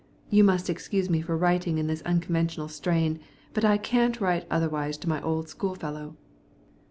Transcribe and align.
You 0.31 0.43
must 0.43 0.67
excuse 0.67 1.11
me 1.11 1.21
for 1.21 1.37
writing 1.37 1.77
in 1.77 1.85
this 1.85 2.01
unconventional 2.07 2.67
strain, 2.69 3.19
but 3.53 3.63
I 3.63 3.77
can't 3.77 4.19
write 4.19 4.47
otherwise 4.49 4.97
to 4.97 5.07
my 5.07 5.21
old 5.21 5.47
schoolfellow. 5.47 6.15